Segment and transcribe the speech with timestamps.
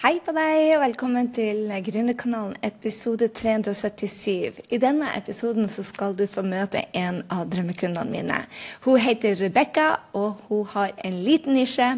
[0.00, 4.62] Hei på deg, og velkommen til Gründerkanalen episode 377.
[4.72, 8.38] I denne episoden så skal du få møte en av drømmekundene mine.
[8.86, 11.90] Hun heter Rebekka, og hun har en liten nisje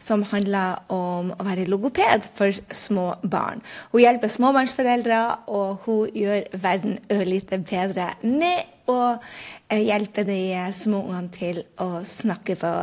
[0.00, 3.60] som handler om å være logoped for små barn.
[3.92, 5.20] Hun hjelper småbarnsforeldre,
[5.52, 10.40] og hun gjør verden ørlite bedre med å eh, hjelpe de
[10.72, 12.74] små ungene til å snakke på,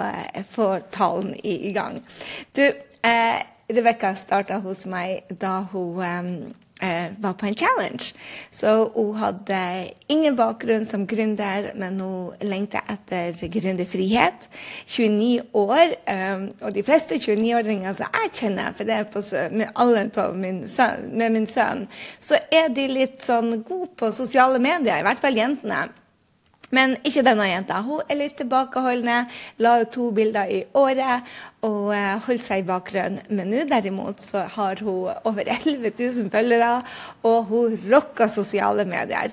[0.53, 2.03] få talen i gang.
[2.53, 2.67] Du,
[3.01, 6.29] eh, Rebekka starta hos meg da hun um,
[6.79, 8.13] eh, var på en challenge.
[8.51, 9.59] Så hun hadde
[10.07, 14.47] ingen bakgrunn som gründer, men hun lengta etter gründerfrihet.
[14.87, 15.97] 29 år.
[16.07, 20.29] Um, og de fleste 29-åringer som jeg kjenner, for det er på, med alderen på
[20.39, 21.89] min søn, med min sønn,
[22.19, 25.89] så er de litt sånn gode på sosiale medier, i hvert fall jentene.
[26.75, 27.79] Men ikke denne jenta.
[27.85, 29.21] Hun er litt tilbakeholdende,
[29.63, 31.29] la ut to bilder i året
[31.63, 33.21] og uh, holdt seg i bakgrunnen.
[33.31, 36.81] Men nå derimot så har hun over 11 000 følgere,
[37.27, 39.31] og hun rocker sosiale medier.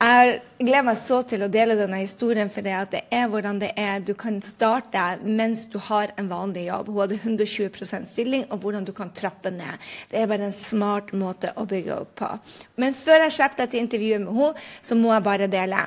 [0.00, 3.74] Jeg gleder meg så til å dele denne historien, for det, det er hvordan det
[3.76, 4.00] er.
[4.00, 6.88] Du kan starte mens du har en vanlig jobb.
[6.88, 9.92] Hun hadde 120% stilling, og hvordan du kan trappe ned.
[10.08, 12.34] Det er bare en smart måte å bygge opp på.
[12.80, 15.84] Men før jeg slipper dette intervjuet med henne, så må jeg bare dele.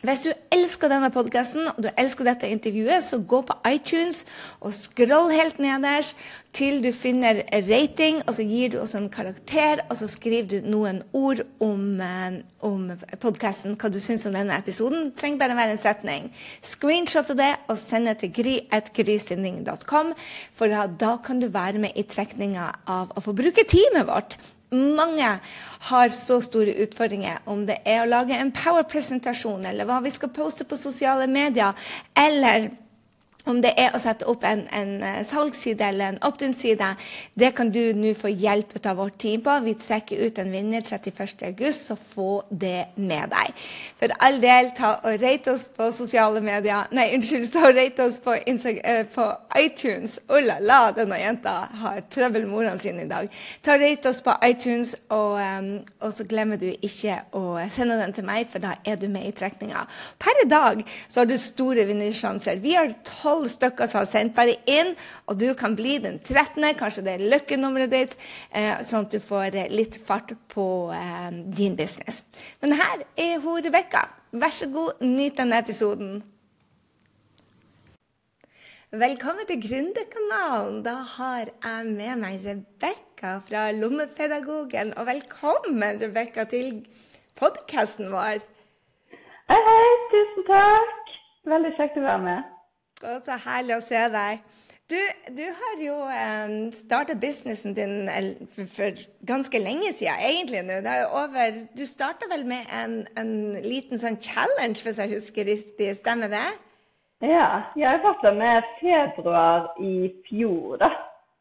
[0.00, 4.22] Hvis du elsker denne podkasten og du elsker dette intervjuet, så gå på iTunes
[4.64, 6.16] og scroll helt nederst
[6.56, 10.70] til du finner rating, og så gir du oss en karakter, og så skriver du
[10.72, 12.88] noen ord om, eh, om
[13.20, 15.10] podkasten, hva du syns om denne episoden.
[15.10, 16.30] Det trenger bare være en setning.
[16.64, 20.14] Screenshotte det og send det til gry.grysending.com,
[20.56, 24.38] for da kan du være med i trekninga av å få bruke teamet vårt
[24.70, 25.32] mange
[25.90, 30.32] har så store utfordringer, om det er å lage en power-presentasjon, eller hva vi skal
[30.34, 31.74] poste på sosiale medier,
[32.18, 32.70] eller
[33.50, 36.88] om det er å sette opp en, en eh, salgsside eller en opt-in-side,
[37.34, 39.56] det kan du nå få hjelp av vårt team på.
[39.64, 43.62] Vi trekker ut en vinner 31.8, så få det med deg.
[44.00, 46.88] For all del, ta og rate oss på sosiale medier.
[46.96, 49.26] Nei, unnskyld, ta og rate oss på, uh, på
[49.60, 50.18] iTunes.
[50.30, 53.30] Oh la la, denne jenta har trøbbel med ordene sine i dag.
[53.64, 57.98] Ta og rate oss på iTunes, og, um, og, så glemmer du ikke å sende
[58.00, 59.84] den til meg, for da er du med i trekninga.
[60.20, 62.60] Per i dag så har du store vinnersjanser.
[62.62, 64.94] Vi har tolv tolv stykker som har sendt bare inn,
[65.26, 68.16] og du kan bli den 13., kanskje det er løkkenummeret ditt,
[68.52, 72.24] eh, sånn at du får eh, litt fart på eh, din business.
[72.60, 74.08] Men her er hun Rebekka.
[74.32, 76.20] Vær så god, nyt denne episoden.
[78.90, 80.82] Velkommen til Gründerkanalen.
[80.82, 84.92] Da har jeg med meg Rebekka fra Lommepedagogen.
[84.98, 86.82] Og velkommen, Rebekka, til
[87.38, 88.42] podkasten vår.
[89.50, 89.90] Hei, hei.
[90.12, 91.14] Tusen takk.
[91.50, 92.59] Veldig kjekt å være med.
[93.06, 94.42] Og så herlig å se deg.
[94.90, 94.98] Du,
[95.36, 98.08] du har jo um, starta businessen din
[98.50, 100.64] for, ganske lenge siden, egentlig.
[100.66, 100.80] nå.
[100.82, 103.30] Det er over, du starta vel med en, en,
[103.62, 105.92] liten sånn challenge, hvis jeg husker riktig.
[106.00, 106.48] Stemmer det?
[107.22, 110.90] Ja, jeg starta med februar i fjor, da.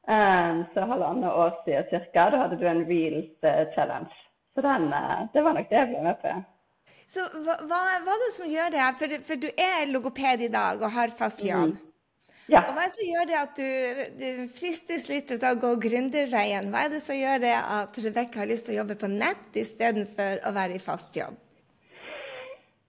[0.09, 2.29] Um, så halvannet år siden ca.
[2.29, 4.13] Da hadde du en reels uh, challenge.
[4.53, 6.37] Så den, uh, det var nok det jeg ble med på.
[7.09, 8.87] Så hva, hva, hva, er det som gjør det?
[8.99, 11.73] For, for, du er logoped i dag og har fast jobb.
[11.73, 11.85] Mm.
[12.49, 12.63] Ja.
[12.65, 15.75] Og hva er det som gjør det at du, du fristes litt til å gå
[15.85, 16.69] gründerveien?
[16.73, 19.57] Hva er det som gjør det at Rebekka har lyst til å jobbe på nett
[19.57, 21.37] istedenfor å være i fast jobb?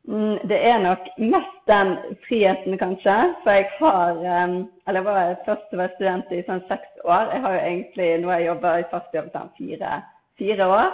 [0.08, 1.92] Mm, det er nok mest den
[2.24, 3.16] friheten, kanskje.
[3.44, 4.56] For jeg har um,
[4.88, 7.28] Eller jeg var først var student i sånn seks år.
[7.34, 10.00] Jeg har jo egentlig nå har jeg jobber i fast jobb sånn fire,
[10.40, 10.92] fire år.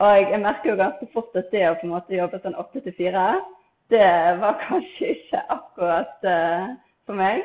[0.00, 2.80] Og jeg merker jo ganske fort at det å på en måte jobbe sånn åtte
[2.84, 3.26] til fire,
[3.92, 4.08] det
[4.40, 6.72] var kanskje ikke akkurat uh,
[7.06, 7.44] for meg.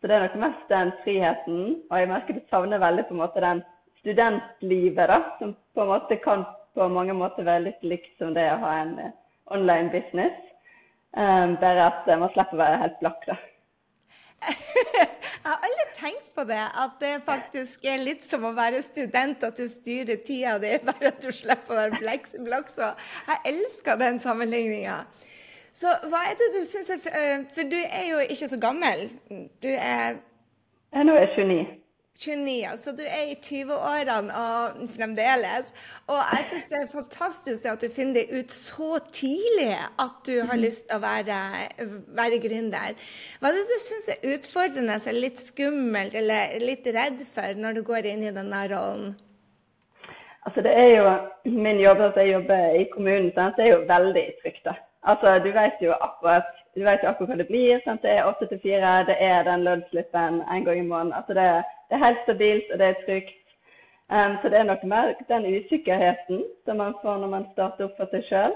[0.00, 1.60] Så det er nok mest den friheten.
[1.90, 3.62] Og jeg merker du savner veldig på en måte den
[4.00, 6.46] studentlivet, da, som på en måte kan
[6.78, 9.12] på mange måter være litt likt som det å ha en uh,
[9.52, 10.36] online business.
[11.10, 13.40] Um, bare at man slipper å være helt blakk, da.
[15.40, 19.40] Jeg har aldri tenkt på det, at det faktisk er litt som å være student,
[19.46, 22.28] at du styrer tida di, bare at du slipper å være blakk.
[22.36, 24.98] Jeg elsker den sammenligninga.
[25.72, 29.06] Så hva er det du syns er eh, For du er jo ikke så gammel.
[29.62, 30.18] Du er
[30.90, 31.79] Nå er jeg 29.
[32.20, 35.70] 29, så du er i 20-årene og fremdeles.
[36.10, 40.34] Og jeg syns det er fantastisk at du finner det ut så tidlig at du
[40.36, 40.64] har mhm.
[40.66, 41.38] lyst til å være,
[42.20, 43.00] være gründer.
[43.40, 47.80] Hva er det du syns er utfordrende, så litt skummelt eller litt redd for når
[47.80, 49.16] du går inn i denne rollen?
[50.48, 51.08] Altså det er jo
[51.44, 54.64] Min jobb, at jeg jobber i kommunen, så det er jo veldig trygt.
[54.64, 54.74] da.
[55.08, 57.80] Altså, Du vet jo akkurat du vet jo akkurat hva det blir.
[57.84, 58.02] Sant?
[58.02, 61.16] Det er åtte til fire, det er den lønnsslippen en gang i måneden.
[61.18, 61.46] Altså det,
[61.90, 63.36] det, er helt stabilt, og det er trygt.
[64.10, 67.98] Um, så det er nok mer den usikkerheten som man får når man starter opp
[67.98, 68.54] for seg sjøl.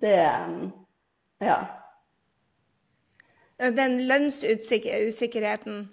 [0.00, 0.18] Det
[0.48, 0.72] um,
[1.40, 1.56] Ja.
[3.58, 5.88] Den lønnsusikkerheten?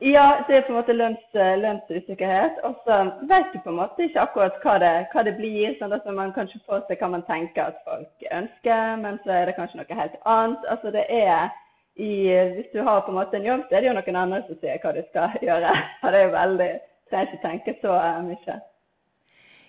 [0.00, 2.58] Ja, det er på en måte lønns, lønnsusikkerhet.
[2.66, 2.96] Og så
[3.30, 5.76] vet du på en måte ikke akkurat hva det, hva det blir.
[5.78, 9.30] sånn at Man kan ikke få seg hva man tenker at folk ønsker, men så
[9.30, 10.66] er det kanskje noe helt annet.
[10.68, 11.48] Altså det er
[11.96, 12.12] i,
[12.56, 14.58] Hvis du har på en måte en jobb, så er det jo noen andre som
[14.58, 15.72] sier hva du skal gjøre.
[16.02, 16.70] Og det er jo veldig
[17.10, 17.94] Trenger ikke tenke så
[18.24, 18.54] mye.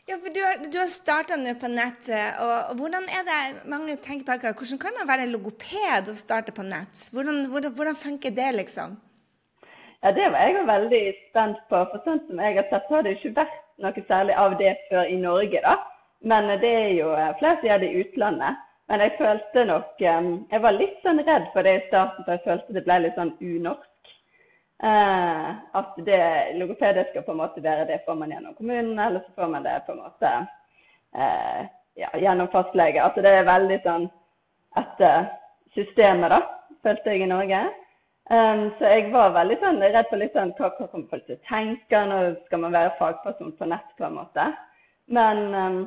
[0.08, 2.08] Ja, for Du har, du har starta nå på nett.
[2.40, 6.64] og, Hvordan er det mange tenker på hvordan kan man være logoped og starte på
[6.64, 7.10] nett?
[7.14, 8.96] Hvordan, hvordan, hvordan funker det, liksom?
[10.04, 11.84] Ja, Det var jeg veldig spent på.
[11.92, 15.10] For sånn som jeg har sett, har det ikke vært noe særlig av det før
[15.10, 15.62] i Norge.
[15.66, 15.76] da.
[16.22, 18.62] Men det er jo eh, flere som gjør det i utlandet.
[18.90, 22.46] Men jeg følte nok Jeg var litt sånn redd for det i starten, for jeg
[22.46, 24.12] følte det ble litt sånn unorsk.
[24.84, 25.48] Eh,
[25.80, 26.22] at det
[26.60, 29.64] logopeder skal på en måte være det får man gjennom kommunen, eller så får man
[29.64, 30.32] det på en måte
[31.16, 31.62] eh,
[31.96, 33.02] ja, gjennom fastlege.
[33.02, 34.10] At det er veldig sånn
[34.76, 35.30] etter
[35.76, 36.42] systemet, da,
[36.84, 37.64] følte jeg i Norge.
[38.26, 41.38] Um, så jeg var veldig sånn, redd for litt sånn, hva, hva kommer folk til
[41.38, 44.48] å tenke når skal man være fagperson på nett, på en måte.
[45.14, 45.82] Men, um,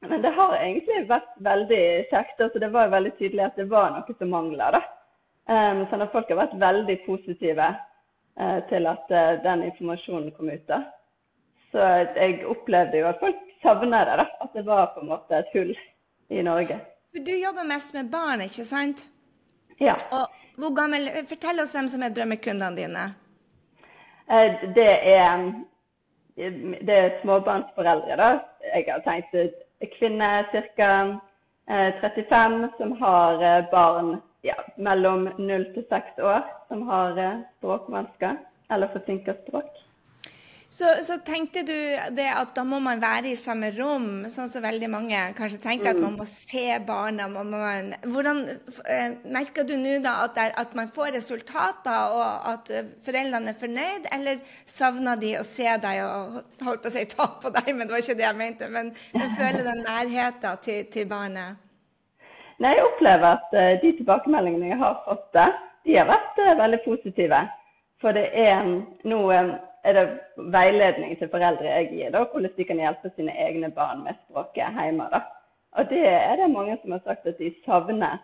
[0.00, 2.40] men det har egentlig vært veldig kjekt.
[2.40, 4.70] altså Det var veldig tydelig at det var noe som mangla.
[5.48, 10.52] Um, sånn at folk har vært veldig positive uh, til at uh, den informasjonen kom
[10.52, 10.64] ut.
[10.70, 10.84] da.
[11.72, 11.82] Så
[12.14, 14.16] jeg opplevde jo at folk savna det.
[14.22, 15.74] da, At det var på en måte et hull
[16.30, 16.78] i Norge.
[17.26, 19.06] Du jobber mest med barn, ikke sant?
[19.80, 19.96] Ja.
[20.12, 23.08] Og gammel, Fortell oss hvem som er drømmekundene dine.
[24.30, 25.48] Uh, det er,
[26.36, 28.14] det er småbarnsforeldre.
[28.20, 28.36] da.
[28.68, 29.64] Jeg har tenkt
[29.98, 30.44] kvinner
[30.76, 31.20] ca.
[31.68, 38.36] 35 som har eh, barn ja, mellom 0 til 6 år som har eh, språkvansker
[38.70, 39.68] eller forsinka språk.
[40.70, 41.76] Så, så, tenkte du
[42.12, 45.94] det at da må man være i samme rom, sånn som veldig mange kanskje tenker,
[45.94, 46.18] at man mm.
[46.20, 47.24] må se barna.
[47.32, 48.42] Man, hvordan
[48.84, 53.54] eh, Merker du nå da at, der, at, man får resultater, og at eh, foreldrene
[53.54, 56.36] er fornøyd, eller savner de å se deg og
[56.68, 58.92] holdt på å si ta på deg, men det var ikke det jeg mente, men,
[59.16, 61.64] men føler den nærheten til, til barnet?
[62.60, 65.40] Nei, Jeg opplever at uh, de tilbakemeldingene jeg har fått,
[65.88, 67.40] de har vært veldig positive.
[68.02, 68.66] For det er
[69.08, 69.38] noe
[69.84, 70.06] er det
[70.54, 74.74] veiledning til foreldre jeg gir, da, hvordan de kan hjelpe sine egne barn med språket
[74.82, 75.06] hjemme.
[75.12, 75.22] Da.
[75.78, 78.18] Og det er det mange som har sagt at de savner.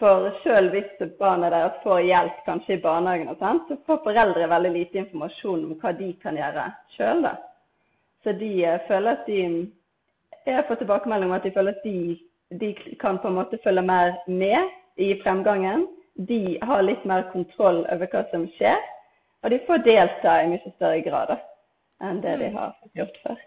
[0.00, 4.48] For selv hvis barna deres får hjelp kanskje i barnehagen, og sånt, så får foreldre
[4.48, 6.64] veldig lite informasjon om hva de kan gjøre
[6.94, 7.26] sjøl.
[8.24, 9.42] Så de uh, føler at de
[10.46, 12.16] Jeg fått tilbakemelding om at de føler at de,
[12.60, 12.70] de
[13.00, 15.84] kan på en måte følge mer med i fremgangen.
[16.16, 18.80] De har litt mer kontroll over hva som skjer.
[19.44, 21.36] Og de får delta i mye større grad
[22.04, 22.56] enn det de mm.
[22.56, 23.38] har gjort før.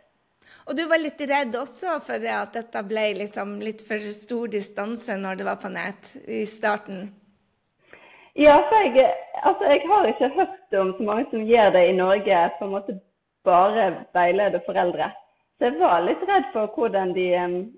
[0.67, 5.15] Og du var litt redd også for at dette ble liksom litt for stor distanse
[5.19, 7.07] når det var på nett i starten?
[8.39, 9.09] Ja, for jeg,
[9.45, 12.73] altså jeg har ikke hørt om så mange som gjør det i Norge, på en
[12.73, 12.95] måte
[13.45, 15.11] bare veileder foreldre.
[15.57, 17.27] Så jeg var litt redd for de,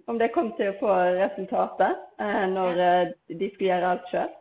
[0.08, 4.32] om det kom til å få resultater eh, når eh, de skulle gjøre alt sjøl.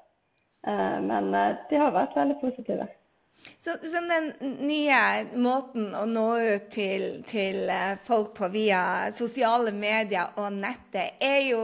[0.71, 2.87] Eh, men de har vært veldig positive.
[3.59, 4.27] Så, så, den
[4.67, 4.97] nye
[5.41, 11.41] måten å nå ut til, til, eh, folk på via sosiale medier og nettet, er
[11.49, 11.62] jo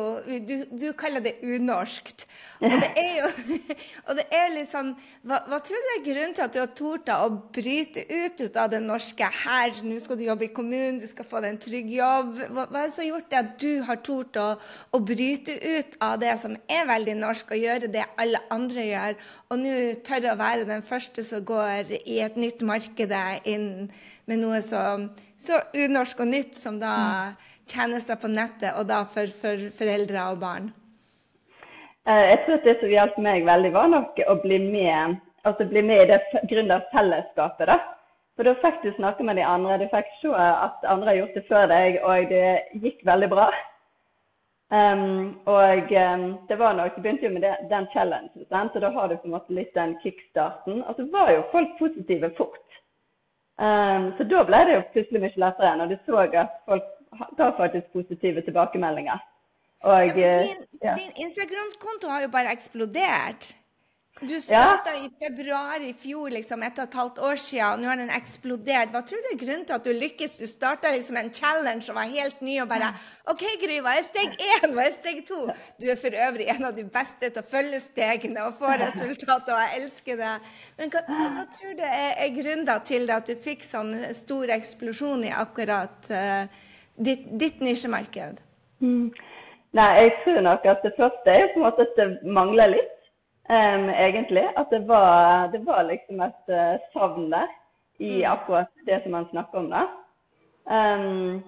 [0.48, 2.26] Du, du kaller det unorskt.
[2.60, 3.28] Og det er jo
[4.08, 4.92] og det er litt sånn
[5.24, 8.58] hva, hva, tror du er grunnen til at du har tort å bryte ut, ut
[8.60, 9.76] av det norske her?
[9.84, 12.32] Nå skal du jobbe i kommunen, du skal få deg en trygg jobb.
[12.48, 14.48] Hva, hva er det som har gjort det at du har tort å,
[14.96, 19.20] å bryte ut av det som er veldig norsk, og gjøre det alle andre gjør,
[19.50, 23.14] og nå tørre å være den første som går går i et nytt marked
[23.44, 23.70] inn
[24.26, 24.82] med noe så,
[25.38, 27.48] så unorsk og nytt som da mm.
[27.70, 30.70] tjenester på nettet, og da for, for foreldre og barn?
[32.08, 35.68] Eh, jeg tror at det som hjalp meg veldig, var nok å bli med, altså
[35.68, 37.68] bli med i det gründerfellesskapet.
[37.68, 37.78] da.
[38.36, 39.76] For da fikk du snakke med de andre.
[39.82, 42.46] Du fikk se at andre har gjort det før deg, og det
[42.80, 43.50] gikk veldig bra.
[44.70, 48.74] Um, og um, det var nok, det begynte jo med det, den challengen, sant?
[48.74, 50.84] og da har du på en måte litt den kickstarten.
[50.86, 52.78] Og så var jo folk positive fort.
[53.58, 56.86] Um, så da ble det jo plutselig mye lettere når du så at folk
[57.36, 59.18] ga faktisk positive tilbakemeldinger.
[59.82, 60.94] Og, ja, din, ja.
[60.94, 63.50] din Instagram-konto har jo bare eksplodert.
[64.20, 65.06] Du starta ja.
[65.06, 68.10] i februar i fjor, liksom, ett og et halvt år siden, og nå har den
[68.12, 68.90] eksplodert.
[68.92, 70.34] Hva tror du er grunnen til at du lykkes?
[70.42, 72.90] Du starta liksom en challenge og var helt ny og bare
[73.32, 74.74] OK, Gry, hva er steg én?
[74.76, 75.40] Hva er steg to?
[75.80, 79.56] Du er for øvrig en av de beste til å følge stegene og få resultater,
[79.56, 80.34] og jeg elsker det.
[80.76, 85.24] Men hva, hva tror du er, er grunnen til at du fikk sånn stor eksplosjon
[85.30, 86.44] i akkurat uh,
[87.00, 88.44] ditt, ditt nisjemarked?
[88.84, 89.08] Mm.
[89.80, 92.96] Nei, jeg tror nok at det første er på en måte at det mangler litt
[93.56, 94.46] um, egentlig.
[94.56, 97.48] At det var, det var liksom et uh, savn der
[97.98, 98.32] i mm.
[98.32, 99.70] akkurat det som han snakker om.
[99.70, 99.82] da.
[100.76, 101.42] Um,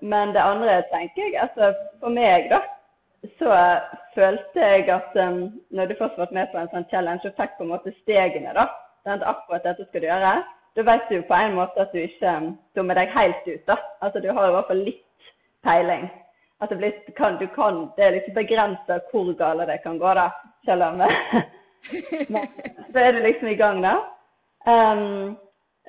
[0.00, 2.60] men det andre tenker jeg, altså for meg, da,
[3.38, 3.54] så
[4.14, 7.58] følte jeg at um, når du først var med på en sånn challenge og fikk
[7.58, 8.68] på en måte stegene, da,
[9.08, 10.36] at akkurat dette skal du gjøre,
[10.76, 12.32] da vet du på en måte at du ikke
[12.76, 13.64] dummer deg helt ut.
[13.66, 13.76] da.
[14.00, 15.32] Altså Du har i hvert fall litt
[15.66, 16.08] peiling.
[16.60, 20.14] At det, blir, kan, du kan, det er liksom begrensa hvor gale det kan gå,
[20.18, 20.30] da
[20.64, 20.96] selv om
[22.28, 22.46] Men
[22.92, 23.94] så er du liksom i gang, da.
[24.66, 25.36] Um,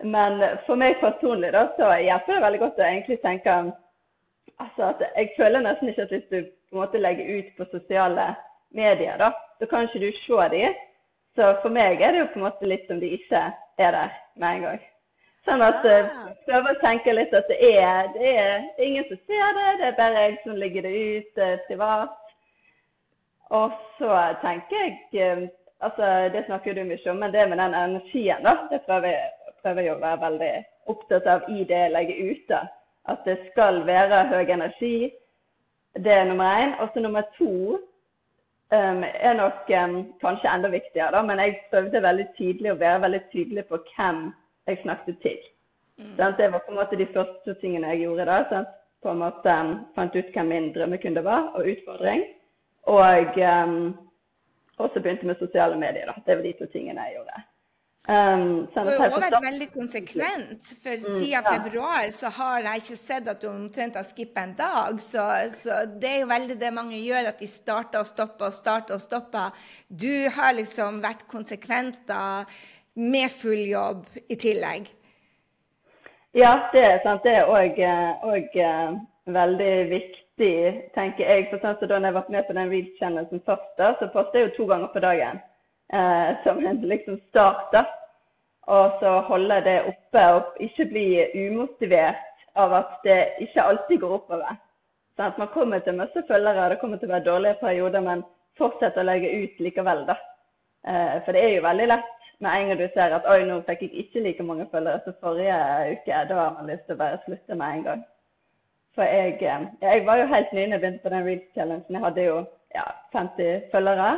[0.04, 3.56] men for meg personlig da, så hjelper det veldig godt å egentlig tenke
[4.60, 7.68] altså at Jeg føler nesten ikke at hvis du på en måte legger ut på
[7.72, 8.30] sosiale
[8.76, 10.78] medier, da, så kan ikke du se dem.
[11.36, 13.42] Så for meg er det jo på en måte litt som de ikke
[13.80, 14.82] er der med en gang.
[15.50, 16.34] Sånn at jeg uh, ah.
[16.46, 19.96] prøver å tenke litt at det er, det er, ingen som ser det, det er
[19.98, 22.18] bare jeg som legger det ut uh, privat.
[23.58, 25.48] Og så tenker jeg eh,
[25.82, 29.56] altså Det snakker du mye om, men det med den energien, da, det prøver jeg,
[29.64, 30.52] prøver jeg å være veldig
[30.94, 32.44] opptatt av i det jeg legger ut.
[32.50, 32.60] da.
[33.10, 35.10] At det skal være høy energi.
[35.98, 36.76] Det er nummer én.
[36.78, 37.80] Og så nummer to
[38.70, 43.02] um, er nok um, kanskje enda viktigere, da, men jeg prøvde veldig tydelig å være
[43.08, 44.28] veldig tydelig på hvem
[44.70, 45.40] jeg snakket til.
[46.00, 46.16] Mm.
[46.38, 48.44] Det var på en måte de første tingene jeg gjorde da.
[48.52, 48.76] Sant?
[49.04, 52.26] På en måte um, Fant ut hvem min drømmekunde var, og utfordring.
[52.92, 53.96] Og um,
[54.80, 56.08] også begynte med sosiale medier.
[56.12, 56.22] Da.
[56.26, 57.46] Det var de to tingene jeg gjorde.
[58.10, 61.42] Um, du har også vært veldig konsekvent, for mm, siden ja.
[61.46, 65.02] februar så har jeg ikke sett at du omtrent har skippa en dag.
[65.04, 68.56] Så, så, det er jo veldig det mange gjør, at de starter og stopper og
[68.56, 69.54] starter og stopper.
[69.92, 70.10] Du
[70.40, 72.24] har liksom vært konsekvent da,
[73.00, 74.90] med full jobb i tillegg.
[76.38, 77.24] Ja, det er sant.
[77.26, 77.80] Det er òg
[78.62, 78.98] uh,
[79.34, 80.56] veldig viktig,
[80.96, 81.48] tenker jeg.
[81.50, 84.50] For sånn, så da jeg var med på den Reels-kjennelsen først, da, så postet jeg
[84.50, 85.42] jo to ganger på dagen.
[85.94, 87.72] Eh, som en liksom start.
[87.74, 87.86] da.
[88.70, 92.26] Og så holde det oppe og ikke bli umotivert
[92.60, 94.60] av at det ikke alltid går oppover.
[95.18, 98.22] Sånn at man kommer til masse følgere, det kommer til å være dårlige perioder, men
[98.60, 100.16] fortsett å legge ut likevel, da.
[100.86, 103.60] Eh, for det er jo veldig lett med en gang du ser at oi, nå
[103.68, 105.58] fikk jeg ikke like mange følgere som forrige
[105.92, 106.22] uke.
[106.30, 108.06] Da har man lyst til å bare slutte med en gang.
[108.96, 111.98] For jeg, eh, jeg var jo helt ny da jeg begynte på den Reels Challengen.
[111.98, 112.38] Jeg hadde jo
[112.76, 114.10] ja, 50 følgere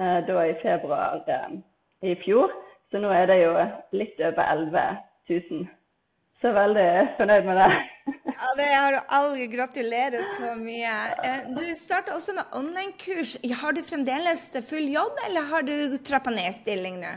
[0.00, 1.56] uh, da i februar uh,
[2.04, 2.52] i fjor.
[2.90, 3.52] Så nå er det jo
[3.98, 4.84] litt over 11
[5.30, 5.66] 000.
[6.40, 7.70] Så veldig fornøyd med det.
[8.36, 9.46] ja, det har du aldri.
[9.56, 10.92] Gratulerer så mye.
[11.56, 13.38] Du starta også med online-kurs.
[13.62, 17.16] Har du fremdeles full jobb, eller har du trappa ned stilling nå?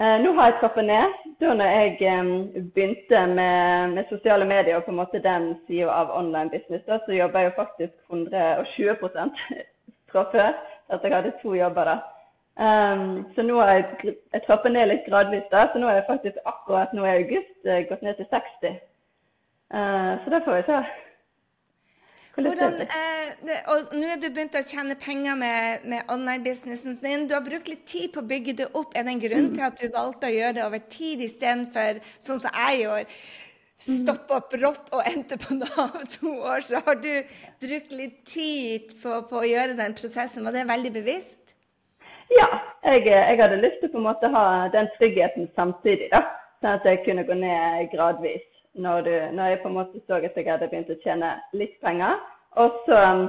[0.00, 1.12] Eh, nå har jeg trappet ned.
[1.40, 2.32] Da når jeg eh,
[2.74, 6.98] begynte med, med, sosiale medier og på en måte den sida av online business, da,
[7.04, 8.96] så jobba jeg jo faktisk 120
[10.12, 10.52] fra før.
[10.92, 11.96] At jeg hadde to jobber da.
[12.56, 15.48] Um, så nå har jeg, jeg trappet ned litt gradvis.
[15.50, 18.78] da, Så nå er jeg faktisk akkurat nå i august uh, gått ned til 60.
[19.74, 20.78] Uh, så det får vi se.
[22.36, 27.24] Hvordan, eh, og Nå er du begynt å tjene penger med, med online-businessen din.
[27.28, 28.92] Du har brukt litt tid på å bygge det opp.
[28.92, 32.42] Er det en grunn til at du valgte å gjøre det over tid istedenfor sånn
[32.42, 33.18] som jeg gjorde?
[33.76, 36.64] Stoppe opp brått og endte på Nav to år.
[36.64, 37.12] Så har du
[37.64, 40.44] brukt litt tid på, på å gjøre den prosessen.
[40.44, 41.56] Var det veldig bevisst?
[42.36, 42.50] Ja,
[42.84, 46.10] jeg, jeg hadde lyst til på en måte å ha den tryggheten samtidig.
[46.12, 46.24] da,
[46.60, 48.44] Sånn at jeg kunne gå ned gradvis
[48.76, 51.76] når, du, når, jeg på en måte så at jeg hadde begynt å tjene litt
[51.84, 52.20] penger.
[52.60, 53.24] Og så um,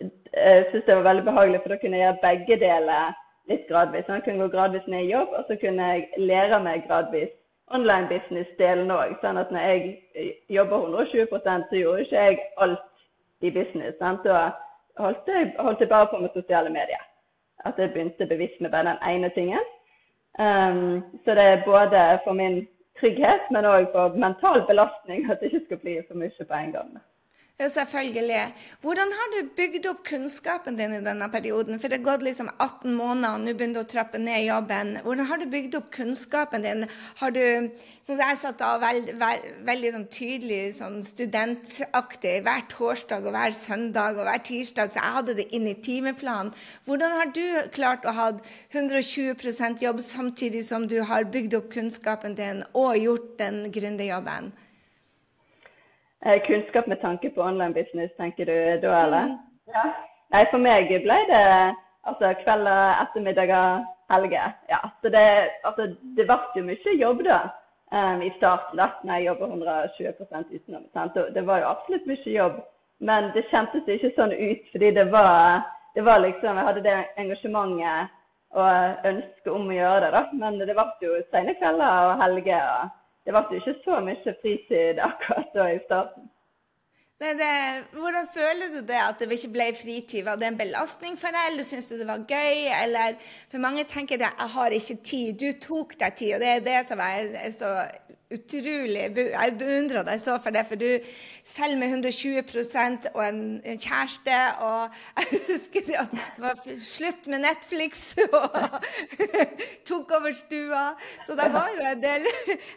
[0.00, 3.18] eh, syntes jeg det var veldig behagelig, for da kunne jeg gjøre begge deler
[3.50, 4.08] litt gradvis.
[4.08, 7.32] Jeg kunne gå gradvis ned i jobb, og så kunne jeg lære meg gradvis
[7.70, 9.16] online business-delen òg.
[9.22, 12.86] Sånn at når jeg eh, jobber 120% så gjorde ikke jeg alt
[13.40, 13.96] i business.
[13.98, 14.26] Sant?
[14.26, 14.50] Da
[15.00, 17.02] holdt jeg, holdt jeg bare på med sosiale medier.
[17.64, 19.64] At jeg begynte bevisst med bare den ene tingen.
[20.38, 22.62] Um, så det er både for min
[23.00, 25.30] trygghet, men òg for mental belastning.
[25.30, 26.92] At det ikke skal bli for mye på en gang.
[27.60, 28.54] Ja, selvfølgelig.
[28.80, 31.76] Hvordan har du bygd opp kunnskapen din i denne perioden?
[31.76, 34.94] For det har gått liksom 18 måneder, og nå begynner du å trappe ned jobben.
[35.04, 36.86] Hvordan har du bygd opp kunnskapen din?
[37.18, 37.68] Har du,
[38.00, 43.52] som jeg satt av veld, veld, veldig sånn tydelig sånn studentaktig hver torsdag og hver
[43.60, 46.54] søndag og hver tirsdag, så jeg hadde det inn i timeplanen.
[46.88, 47.44] Hvordan har du
[47.76, 48.30] klart å ha
[48.72, 54.54] 120% jobb samtidig som du har bygd opp kunnskapen din og gjort den gründerjobben?
[54.56, 54.69] Eh,
[56.46, 59.24] kunnskap med tanke på online business, tenker du da, eller?
[59.30, 59.38] Mm.
[59.74, 59.84] Ja.
[60.30, 61.44] Nei, for meg ble det
[62.06, 64.52] altså kvelder, ettermiddager, helger.
[64.68, 65.24] Ja, så det,
[65.64, 67.40] altså, det ble jo mye jobb da
[67.94, 70.86] um, i starten, da når jeg jobber 120 utenom.
[70.92, 71.18] Sant?
[71.34, 72.62] Det var jo absolutt mye jobb,
[73.00, 74.64] men det kjentes ikke sånn ut.
[74.72, 75.62] fordi det var,
[75.94, 78.16] det var liksom, Jeg hadde det engasjementet
[78.50, 80.22] og ønsket om å gjøre det, da.
[80.32, 82.64] Men det ble jo sene kvelder og helger.
[82.66, 86.28] og det ble ikke så mye fritid akkurat da i starten.
[87.20, 87.54] Det, det,
[88.00, 90.22] hvordan føler du det at det ikke ble fritid?
[90.24, 92.62] Var det en belastning for deg, eller syns du det var gøy?
[92.78, 93.18] Eller,
[93.52, 95.34] for mange tenker at jeg har ikke tid.
[95.36, 97.74] Du tok deg tid, og det er det som er så
[98.30, 100.86] utrolig Jeg beundrer deg så for det, for du
[101.44, 107.44] selv med 120% og en, kjæreste og Jeg husker det at det var slutt med
[107.46, 108.58] Netflix og
[109.90, 110.84] tok over stua.
[111.26, 112.28] Så det var jo en del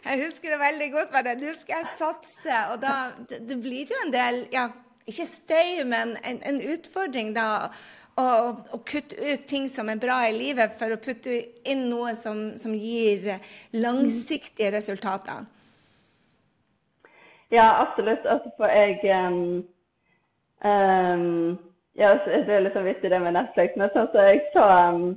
[0.04, 1.12] Jeg husker det veldig godt.
[1.12, 2.62] bare Nå skal jeg satse.
[2.72, 2.94] Og da
[3.28, 4.68] det, det blir jo en del ja,
[5.06, 7.68] ikke støy, men en, en utfordring da
[8.20, 11.34] å, kutte ut ting som er bra i livet, for å putte
[11.66, 13.38] inn noe som, som gir
[13.74, 15.44] langsiktige resultater.
[17.54, 18.24] Ja, absolutt.
[18.26, 19.62] Altså, for jeg um,
[20.64, 21.58] um,
[21.94, 25.12] ja, Det er litt sånn vittig det med Netflix, men sånn så jeg sa um,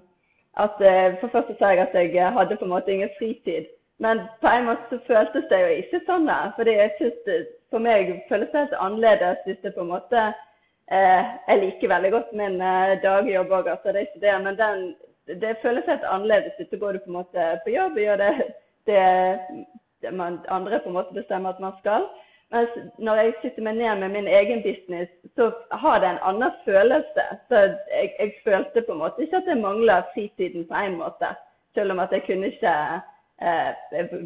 [0.61, 3.69] at uh, For først sa jeg at jeg hadde på en måte ingen fritid.
[4.03, 6.29] Men på en måte så føltes det jo ikke sånn.
[6.57, 10.46] fordi jeg synes For meg føles det helt annerledes hvis det på en måte Eh,
[10.91, 13.91] jeg liker veldig godt min eh, dagjobb òg, altså.
[13.91, 14.35] Det er ikke det.
[14.43, 14.85] Men den,
[15.41, 18.31] det føles helt annerledes du går på en måte på jobb og gjør det,
[18.87, 19.01] det,
[20.01, 22.07] det man andre på en måte bestemmer at man skal.
[22.55, 22.71] Mens
[23.03, 27.25] når jeg sitter meg ned med min egen business, så har det en annen følelse.
[27.49, 27.55] Så
[27.91, 31.33] jeg, jeg følte på en måte ikke at jeg mangla fritiden på en måte.
[31.75, 32.75] Selv om at jeg kunne ikke
[33.43, 33.71] eh,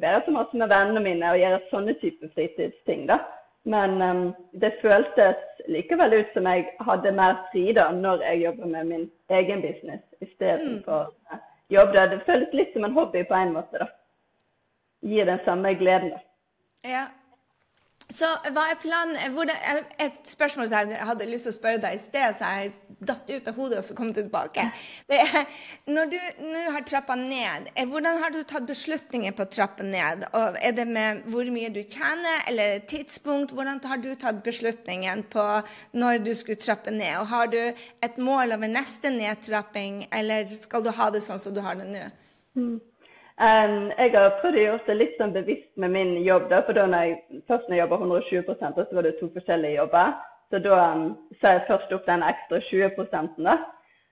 [0.06, 3.08] være så masse med vennene mine og gjøre sånne type fritidsting.
[3.10, 3.18] da.
[3.64, 5.38] Men um, det føltes
[5.70, 10.02] likevel ut som jeg hadde mer fri da når jeg jobber med min egen business
[10.22, 11.42] istedenfor mm.
[11.70, 11.94] jobb.
[11.94, 13.84] Det føles litt som en hobby på en måte.
[13.84, 13.90] da.
[15.06, 16.14] Gir den samme gleden.
[16.86, 17.06] Ja,
[18.12, 19.18] så hva er planen?
[19.34, 22.74] Hvordan, et spørsmål som jeg hadde lyst til å spørre deg i sted, så jeg
[23.02, 24.68] datt ut av hodet og så kom tilbake.
[25.10, 25.48] Det er,
[25.90, 29.86] når du nå har trappa ned, eh, hvordan har du tatt beslutninger på å trappe
[29.88, 30.28] ned?
[30.38, 33.56] Og er det med hvor mye du tjener, eller tidspunkt?
[33.58, 35.48] Hvordan har du tatt beslutningen på
[35.98, 37.16] når du skulle trappe ned?
[37.24, 41.56] Og har du et mål over neste nedtrapping, eller skal du ha det sånn som
[41.56, 42.06] du har det nå?
[42.60, 42.80] Mm.
[43.42, 46.44] Um, jeg har prøvd å gjøre det litt sånn bevisst med min jobb.
[46.52, 49.80] da, for da når jeg, Først når jeg jobba 120% så var det to forskjellige
[49.80, 50.12] jobber.
[50.52, 51.08] Så da um,
[51.42, 52.92] sa jeg først opp den ekstra 20
[53.48, 53.56] da.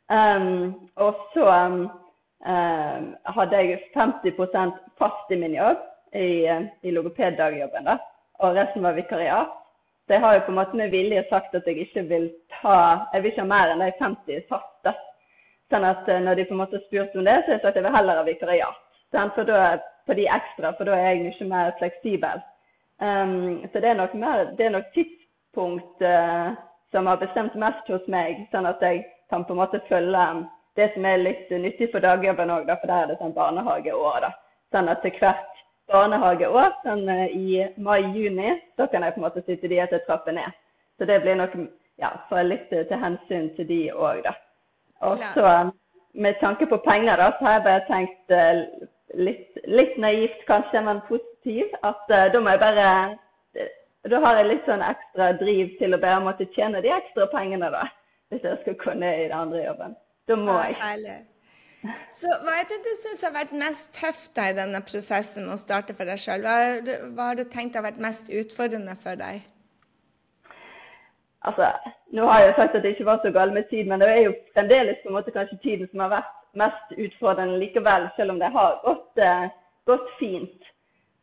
[0.10, 1.78] Um, og så um,
[3.38, 6.50] hadde jeg 50% fast i min jobb, i,
[6.82, 7.86] i logopeddagjobben.
[7.86, 8.00] da,
[8.40, 9.54] Og resten var vikariat.
[10.08, 13.06] Så jeg har jo på en måte med vilje sagt at jeg ikke vil ta
[13.14, 14.78] Jeg vil ikke ha mer enn de 50 fast.
[14.84, 14.98] da.
[15.70, 17.84] Sånn at når de på en måte spurte om det, så har jeg sagt at
[17.84, 18.86] jeg vil heller ha vikariat.
[19.12, 19.78] Da,
[20.10, 22.42] på de ekstra, for da er jeg mye mer fleksibel.
[23.00, 26.56] Um, så det er nok, mer, det er nok tidspunkt uh,
[26.92, 30.26] som har bestemt mest hos meg, sånn at jeg kan på en måte følge
[30.80, 34.20] det som er litt nyttig for dagjobben òg, for der er det sånn barnehageår.
[34.26, 34.34] da.
[34.74, 39.46] Sånn at til hvert barnehageår, sånn uh, i mai-juni, så kan jeg på en måte
[39.46, 40.62] sitte de etter trappen ned.
[40.98, 41.56] Så det blir nok
[42.02, 44.34] ja, for litt uh, til hensyn til de òg, da.
[45.06, 45.70] Og så
[46.20, 48.34] med tanke på penger, da, så har jeg bare tenkt
[49.18, 51.66] litt, litt, naivt kanskje, men positiv.
[51.84, 52.92] At uh, da må jeg bare
[54.10, 57.72] Da har jeg litt sånn ekstra driv til å bare måtte tjene de ekstra pengene,
[57.74, 57.88] da.
[58.30, 59.98] Hvis jeg skal kunne i den andre jobben.
[60.30, 60.78] Da må jeg.
[60.80, 61.18] Herlig.
[62.16, 65.56] Så hva er det du syns har vært mest tøft da i denne prosessen med
[65.56, 66.44] å starte for deg sjøl?
[66.44, 66.56] Hva,
[67.16, 69.46] hva, har du tenkt har vært mest utfordrende for deg?
[71.48, 71.70] Altså,
[72.12, 74.10] nå har jeg jo sagt at det ikke var så galt med tid, men det
[74.12, 78.32] er jo fremdeles på en måte kanskje tiden som har vært mest utfordrende likevel, selv
[78.32, 79.48] om det har gått, uh,
[79.90, 80.70] gått fint.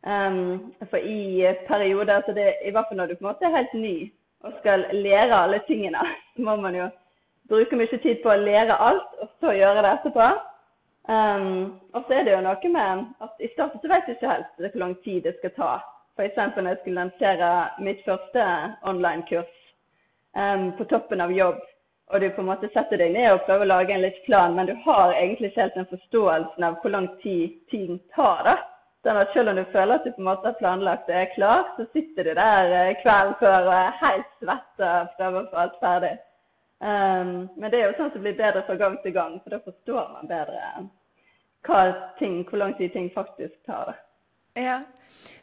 [0.07, 3.55] Um, for i perioder, altså det, i hvert fall når du på en måte er
[3.57, 3.95] helt ny
[4.45, 6.03] og skal lære alle tingene,
[6.35, 6.87] så må man jo
[7.49, 10.29] bruke mye tid på å lære alt, og så gjøre det etterpå.
[11.07, 14.31] Um, og så er det jo noe med at i starten så vet du ikke
[14.33, 15.71] helt hvor lang tid det skal ta.
[16.17, 16.39] F.eks.
[16.55, 18.43] når jeg skulle lansere mitt første
[18.89, 19.53] online-kurs
[20.35, 21.61] um, på toppen av jobb,
[22.07, 24.55] og du på en måte setter deg ned og prøver å lage en litt plan,
[24.55, 28.43] men du har egentlig ikke helt den forståelsen av hvor lang tid ting tar.
[28.47, 28.55] da.
[29.03, 31.33] Sånn at Selv om du føler at du på en måte har planlagt og er
[31.35, 35.51] klar, så sitter du der eh, kvelden før og er helt svett og prøver å
[35.51, 36.15] få alt ferdig.
[36.77, 39.59] Um, men det er jo sånn som blir bedre fra gang til gang, for da
[39.65, 40.87] forstår man bedre
[41.67, 41.79] hva
[42.19, 43.91] ting, hvor lang tid ting faktisk tar.
[43.91, 44.06] Da.
[44.57, 44.77] Ja.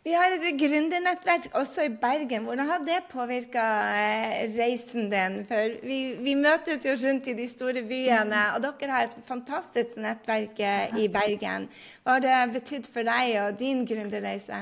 [0.05, 2.45] Vi har et gründernettverk også i Bergen.
[2.45, 3.63] Hvordan har det påvirka
[4.01, 5.39] eh, reisen din?
[5.49, 9.97] For vi, vi, møtes jo rundt i de store byene, og dere har et fantastisk
[10.05, 11.71] nettverk eh, i Bergen.
[12.03, 14.61] Hva har det betydd for deg og din gründerreise?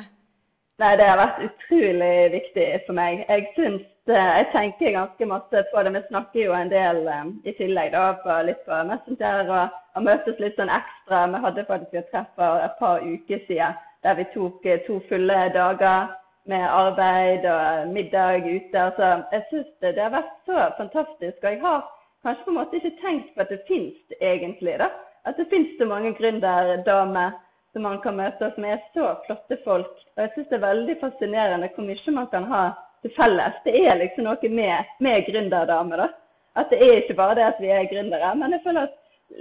[0.79, 3.27] Nei, Det har vært utrolig viktig for meg.
[3.27, 3.85] Jeg syns
[4.15, 5.97] eh, jeg tenker ganske masse på det.
[5.99, 7.07] Vi snakker jo en del
[7.43, 11.27] i tillegg da, på, litt på Messenger og, og møtes litt sånn ekstra.
[11.35, 15.01] Vi hadde faktisk et treff for et par uker siden der vi tok eh, to
[15.09, 16.11] fulle dager
[16.45, 18.79] med arbeid og middag ute.
[18.87, 21.39] Altså, jeg syns det, det, har vært så fantastisk.
[21.43, 21.81] Og jeg har
[22.23, 24.79] kanskje på en måte ikke tenkt på at det finnes egentlig.
[24.79, 24.89] da.
[25.27, 27.31] At det finnes så mange gründerdamer
[27.73, 29.93] som man kan møte, som er så flotte folk.
[30.17, 32.65] Og jeg syns det er veldig fascinerende hvor mye man kan ha
[33.03, 33.55] til felles.
[33.65, 35.97] Det er liksom noe med, med gründerdamer.
[35.97, 36.09] da.
[36.57, 38.99] At det er ikke bare det at vi er gründere, men jeg føler at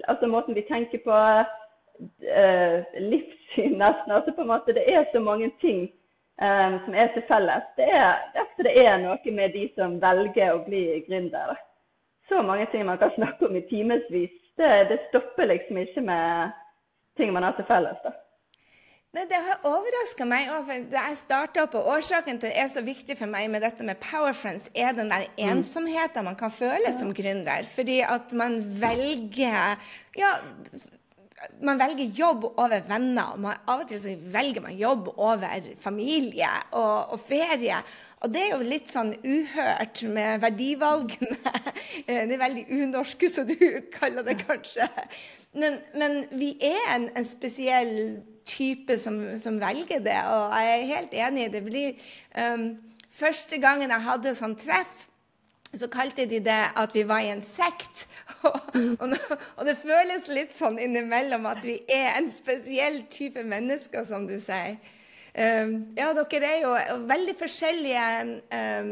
[0.08, 1.18] altså, måten vi tenker på,
[3.12, 4.12] livssyn, nesten.
[4.12, 5.82] Altså på en måte, Det er så mange ting
[6.42, 7.68] um, som er til felles.
[7.78, 11.58] Det er, derfor det er noe med de som velger å bli gründere.
[12.30, 14.36] Så mange ting man kan snakke om i timevis.
[14.58, 16.52] Det, det stopper liksom ikke med
[17.18, 17.98] ting man har til felles.
[18.04, 18.14] da.
[19.12, 20.70] Det, det har overraska meg òg.
[20.88, 23.84] Da jeg starta opp, og årsaken til det er så viktig for meg med dette
[23.84, 25.42] med Power Friends, er den der mm.
[25.50, 27.68] ensomheten man kan føle som gründer.
[27.68, 29.76] Fordi at man velger
[30.16, 30.32] ja,
[31.62, 33.36] man velger jobb over venner.
[33.42, 37.82] Man, av og til så velger man jobb over familie og, og, ferie.
[38.22, 41.38] Og det er jo litt sånn uhørt med verdivalgene.
[42.08, 43.56] Det er veldig unorske, som du
[43.94, 44.88] kaller det kanskje.
[45.58, 47.94] Men, men vi er en, en spesiell
[48.48, 51.52] type som, som, velger det, og jeg er helt enig.
[51.54, 52.00] Det blir
[52.38, 52.72] um,
[53.12, 55.02] Første gangen jeg hadde sånn treff
[55.74, 58.08] så kalte de det at vi var i en sekt.
[58.42, 58.56] Og,
[58.98, 59.12] og,
[59.58, 64.40] og, det føles litt sånn innimellom at vi er en spesiell type mennesker, som du
[64.42, 64.80] sier.
[65.36, 66.72] Um, ja, dere er jo
[67.12, 68.08] veldig forskjellige
[68.82, 68.90] um,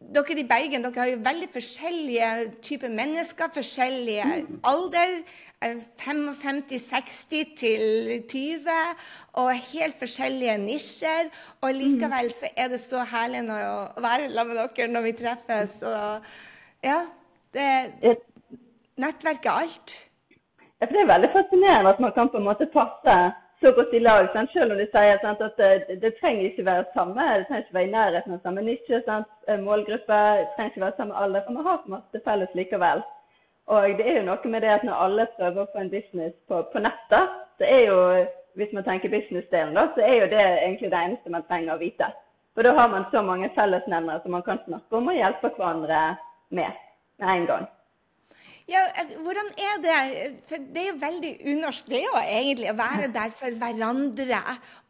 [0.00, 2.30] dere i Bergen dere har jo veldig forskjellige
[2.64, 4.24] typer mennesker, forskjellige
[4.64, 5.20] alder.
[5.56, 7.84] 55-60 eh, til
[8.28, 8.66] 20,
[9.40, 11.30] og helt forskjellige nisjer.
[11.64, 15.78] Og likevel så er det så herlig å være sammen med dere når vi treffes.
[15.88, 17.00] Og ja,
[17.56, 18.18] det
[18.96, 19.92] Nettverket er alt.
[20.80, 23.16] Ja, for det er veldig fascinerende at man kan på en måte passe
[23.66, 24.28] så godt i lag.
[24.32, 24.52] Sant?
[24.52, 27.78] Selv om du sier sant, at det, det, trenger ikke være samme, det trenger ikke
[27.78, 29.30] være i nærheten av samme nisje, sant?
[29.48, 33.02] Eh, målgruppe, det trenger ikke være samme alder, for vi har måte felles likevel.
[33.74, 36.34] Og det er jo noe med det at når alle prøver å få en business
[36.48, 37.98] på, på nettet, så er jo,
[38.60, 41.82] hvis man tenker businessdelen, da, så er jo det egentlig det eneste man trenger å
[41.82, 42.12] vite.
[42.54, 46.02] For da har man så mange fellesnevnere som man kan snakke om og hjelpe hverandre
[46.54, 46.70] med
[47.18, 47.66] med en gang.
[48.66, 48.80] Ja,
[49.22, 49.98] hvordan er det?
[50.50, 54.40] For det er jo veldig unorsk det jo egentlig å være der for hverandre.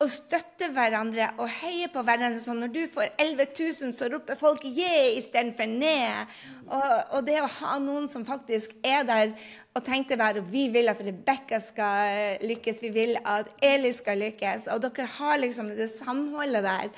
[0.01, 2.41] Og støtte hverandre og heie på hverandre.
[2.41, 6.33] Så når du får 11 000, så roper folk 'yeah' istedenfor 'ned'.
[6.71, 9.37] Og, og, det å ha noen som faktisk er der
[9.77, 14.71] og tenkte bare vi vil at Rebekka skal lykkes, vi vil at Eli skal lykkes.
[14.73, 16.89] Og dere har liksom det samholdet der.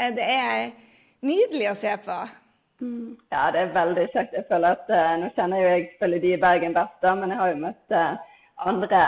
[0.00, 0.72] Eh, det er
[1.22, 2.24] nydelig å se på.
[2.80, 3.16] Mm.
[3.32, 4.34] Ja, det er veldig kjekt.
[4.34, 7.30] Jeg føler at uh, Nå kjenner jo jeg selvfølgelig de i Bergen best, da, men
[7.30, 8.16] jeg har jo møtt uh,
[8.70, 9.02] andre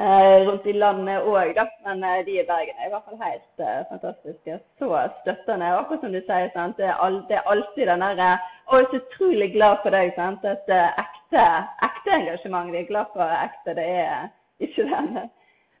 [0.00, 1.60] uh, rundt i landet òg.
[1.86, 4.58] Men de i Bergen er i hvert fall helt fantastiske.
[4.78, 5.74] Så støttende.
[5.74, 6.80] Og akkurat som du sier, sant?
[6.80, 8.32] Det, er all, det er alltid den derre
[8.70, 10.14] Å, jeg er så utrolig glad for deg.
[10.16, 10.48] sant?
[10.54, 11.46] Et ekte,
[11.90, 12.72] ekte engasjement.
[12.72, 13.76] Vi er glad for ekte.
[13.76, 14.28] Det er
[14.62, 15.16] ikke den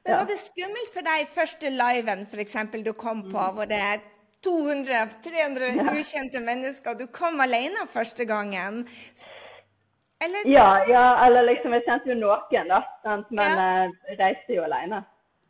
[0.04, 2.56] men var det skummelt for deg første liven f.eks.
[2.86, 3.54] du kom på, mm.
[3.54, 4.02] hvor det er
[4.46, 5.86] 200-300 ja.
[5.92, 6.98] ukjente mennesker.
[6.98, 8.84] Du kom alene første gangen.
[10.22, 10.46] Eller?
[10.46, 12.82] Ja, ja, eller liksom Jeg kjente jo noen, da.
[13.30, 13.72] Men ja.
[14.10, 15.02] jeg reiste jo alene.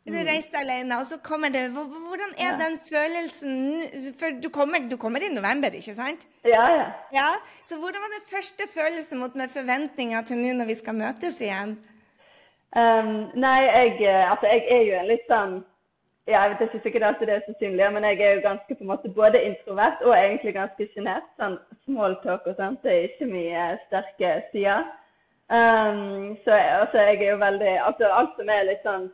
[0.03, 0.25] Du mm.
[0.27, 5.23] reiste alene, og så kommer det Hvordan er den følelsen For du kommer, du kommer,
[5.23, 6.27] i november, ikke sant?
[6.43, 6.87] Ja, ja.
[7.13, 7.29] ja
[7.63, 11.39] så hvordan var den første følelsen mot med forventninger til nå når vi skal møtes
[11.41, 11.77] igjen?
[12.75, 15.59] Um, nei, jeg, eh, altså, jeg er jo en litt sånn
[16.27, 18.75] ja, jeg vet ikke sikkert alltid det er så synlig, men jeg er jo ganske
[18.75, 21.25] på en måte både introvert og egentlig ganske sjenert.
[21.39, 24.85] Sånn smalltalk og sånt, det er ikke mye sterke sider.
[25.51, 29.09] Um, så altså, jeg er jo veldig Altså alt som er litt sånn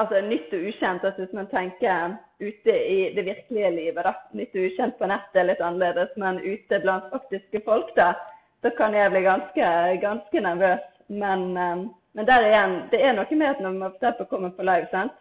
[0.00, 4.04] altså nytt og ukjent, altså hvis man tenker ute i det virkelige livet.
[4.04, 4.12] da.
[4.32, 8.14] og ukjent på nettet er litt annerledes, men ute blant faktiske folk, da,
[8.62, 9.68] så kan jeg bli ganske,
[10.00, 10.84] ganske nervøs.
[11.08, 14.64] Men, um, men, der igjen, det er noe med at når man for kommer på
[14.64, 15.12] live, sant?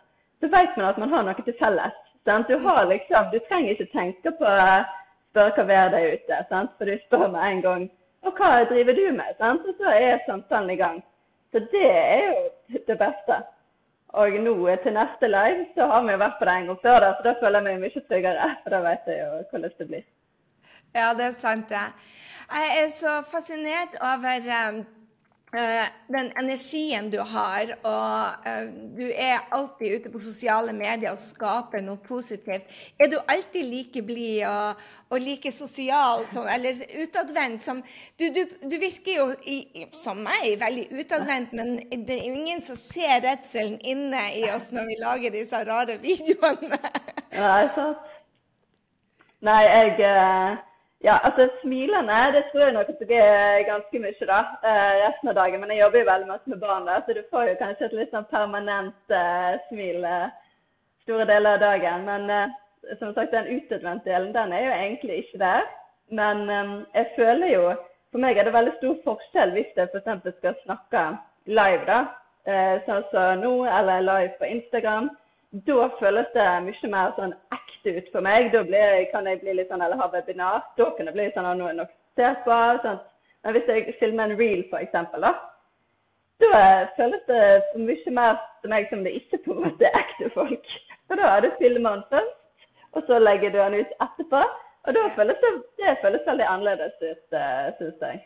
[0.46, 1.98] Så vet man at man har noe til felles.
[2.26, 2.50] Sant?
[2.50, 4.70] Du, har liksom, du trenger ikke tenke på å
[5.34, 6.74] spørre hva været er ute, sant?
[6.78, 7.88] for du spør med en gang
[8.26, 9.36] og hva driver du med?
[9.38, 9.66] Sant?
[9.70, 11.04] Og så er samtalen i gang.
[11.54, 13.38] Så det er jo det beste.
[14.18, 17.10] Og nå til neste live så har vi vært på det en gang før, da,
[17.16, 18.52] så da føler jeg meg mye tryggere.
[18.64, 20.06] For da vet jeg jo hvordan det blir.
[20.96, 21.86] Ja, det er sant, det.
[22.56, 24.82] Jeg er så fascinert over uh,
[26.12, 27.72] den energien du har.
[27.88, 32.68] Og uh, du er alltid ute på sosiale medier og skaper noe positivt.
[33.00, 37.82] Er du alltid like blid og, og, like sosial som, eller utadvendt som
[38.20, 42.78] du, du, du, virker jo i, som meg veldig utadvendt, men det er ingen som
[42.80, 46.80] ser redselen inne i oss når vi lager disse rare videoene.
[47.36, 48.14] Nei, sant.
[49.46, 50.64] Nei, jeg uh
[51.04, 55.30] ja, altså smilende, det tror jeg nok at det er ganske mye da, eh, resten
[55.30, 55.60] av dagen.
[55.60, 57.98] Men jeg jobber jo veldig mye med barn, da, så du får jo kanskje et
[58.00, 60.32] litt sånn permanent uh, smil uh,
[61.04, 62.06] store deler av dagen.
[62.08, 62.56] Men uh,
[63.00, 65.68] som sagt, den utadvendte delen, den er jo egentlig ikke der.
[66.10, 67.76] Men um, jeg føler jo
[68.16, 70.38] For meg er det veldig stor forskjell hvis jeg f.eks.
[70.38, 71.00] skal snakke
[71.52, 71.98] live, da.
[72.86, 75.10] sånn som nå, eller live på Instagram.
[75.68, 78.52] Da føles det mye mer sånn ekte ut for meg.
[78.54, 80.64] Da blir, kan jeg bli litt sånn, eller ha webinar.
[80.80, 81.84] Da kan det bli sånn at noen
[82.18, 82.60] ser på.
[82.84, 83.02] Sånn.
[83.46, 85.34] Men hvis jeg filmer en reel, f.eks., da,
[86.44, 86.62] da
[86.98, 87.42] føles det
[87.78, 90.72] mye mer som meg som det ikke på en måte er ekte folk.
[91.06, 92.38] For da har du filmen først,
[92.98, 94.42] og så legger du den ut etterpå.
[94.86, 98.26] Og da føles det, det føles veldig annerledes ut, eh, syns jeg.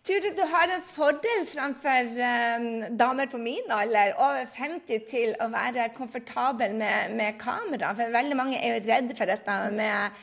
[0.00, 5.34] Tror du du har en fordel framfor um, damer på min alder, over 50, til
[5.44, 7.90] å være komfortabel med, med, kamera?
[7.98, 10.22] For veldig mange er jo redde for dette med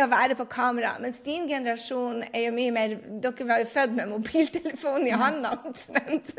[0.00, 0.94] å være på kamera.
[1.04, 5.52] Mens din generasjon er jo mye mer Dere var jo født med mobiltelefon i hånda
[5.58, 6.32] omtrent.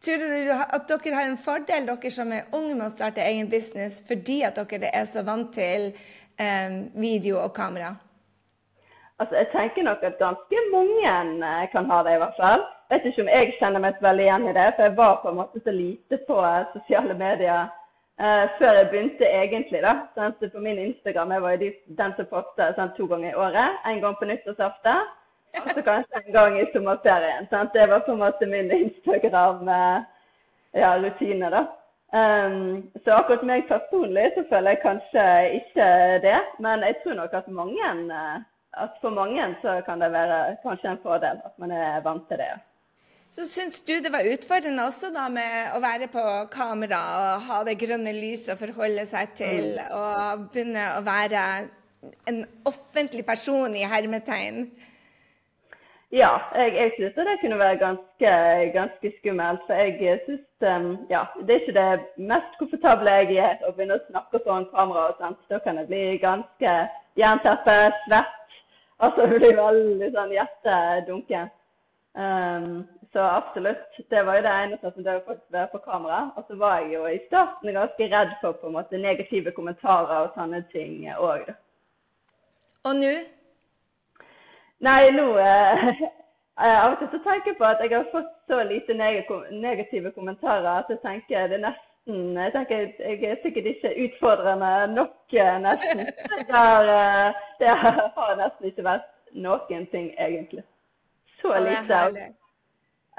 [0.00, 3.52] Tror du at dere har en fordel, dere som er unge med å starte egen
[3.52, 5.90] business, fordi at dere er så vant til
[6.40, 7.92] um, video og kamera?
[9.18, 11.08] Altså, Jeg tenker nok at ganske mange
[11.50, 12.62] eh, kan ha det, i hvert fall.
[12.90, 15.28] Jeg vet ikke om jeg kjenner meg veldig igjen i det, for jeg var på
[15.30, 17.62] en måte så lite på eh, sosiale medier
[18.22, 19.80] eh, før jeg begynte egentlig.
[19.82, 19.92] da.
[20.52, 21.58] På min Instagram jeg var jo
[22.00, 23.68] den som postet sånn, to ganger i året.
[23.90, 24.98] En gang på nyttårsaften,
[25.62, 27.44] og så kanskje en gang i sommerferien.
[27.50, 27.70] Sant?
[27.74, 31.48] Det var på en måte min Instagram-rutine.
[31.56, 31.62] da.
[32.16, 32.64] Um,
[33.04, 35.24] så akkurat meg personlig så føler jeg kanskje
[35.58, 35.86] ikke
[36.22, 37.84] det, men jeg tror nok at mange
[38.84, 42.40] at for mange så kan det være kanskje en fordel at man er vant til
[42.42, 42.54] det.
[43.36, 47.62] Så syns du det var utfordrende også da med å være på kamera og ha
[47.68, 49.96] det grønne lyset å forholde seg til, mm.
[49.98, 51.42] og begynne å være
[52.30, 54.68] en offentlig person i hermetegn?
[56.14, 58.32] Ja, jeg, jeg syns det kunne være ganske,
[58.72, 59.64] ganske skummelt.
[59.66, 63.98] For jeg syns um, ja, det er ikke det mest komfortable jeg er å begynne
[63.98, 65.10] å snakke foran kamera.
[65.10, 65.42] og sånt.
[65.50, 66.76] Da kan jeg bli ganske
[67.18, 68.45] jernteppe, svett
[68.98, 71.50] Altså, det blir veldig sånn hjertedunken.
[72.16, 73.98] Um, så absolutt.
[74.10, 76.20] Det var jo det eneste som døde å være på kamera.
[76.36, 80.24] Og så var jeg jo i starten ganske redd for på en måte negative kommentarer
[80.24, 81.50] og sånne ting òg.
[82.88, 83.12] Og nå?
[84.86, 86.06] Nei, nå eh,
[86.56, 90.70] Av og til så tenker jeg på at jeg har fått så lite negative kommentarer
[90.78, 95.58] at jeg tenker det nesten nesten Jeg tenker jeg er sikkert ikke utfordrende nok, eh,
[95.60, 96.06] nesten.
[96.48, 100.62] Der, eh, det har nesten ikke vært noen ting, egentlig.
[101.40, 102.32] Så lite.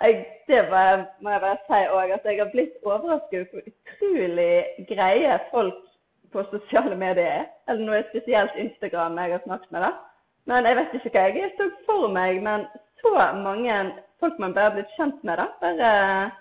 [0.01, 3.61] Jeg, det var, må jeg bare si òg, at jeg har blitt overrasket over hvor
[3.71, 5.83] utrolig greie folk
[6.31, 7.45] på sosiale medier er.
[7.67, 9.81] Eller nå er spesielt Instagram jeg har snakket med.
[9.81, 9.91] da.
[10.45, 12.43] Men jeg vet ikke hva jeg så for meg.
[12.43, 12.67] Men
[13.01, 15.37] så mange folk man bare har blitt kjent med.
[15.37, 15.47] da.
[15.61, 16.31] Bare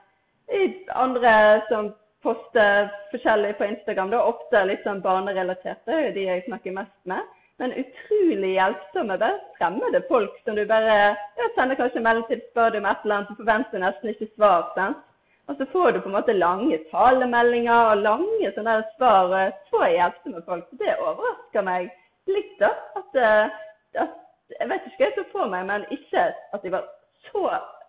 [0.53, 4.13] i andre som poster forskjellig på Instagram.
[4.13, 7.25] Er ofte litt sånn barnerelaterte, de jeg snakker mest med.
[7.61, 10.97] Men utrolig hjelpsomme, bare fremmede folk som du bare
[11.39, 14.29] ja, sender kanskje melding til, spør du om et eller annet, og forventer nesten ikke
[14.35, 14.67] svar.
[14.75, 15.05] sant?
[15.47, 19.33] Og så får du på en måte lange talemeldinger og lange sånne svar.
[19.71, 20.67] Så hjelpsomme folk.
[20.81, 21.89] Det overrasker meg
[22.29, 22.73] litt, da.
[22.99, 23.57] At, eh,
[24.03, 24.19] at,
[24.59, 26.91] jeg vet ikke hva jeg så for meg, men ikke at de var
[27.31, 27.47] så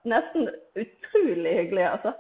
[0.08, 2.14] nesten utrolig hyggelige, altså.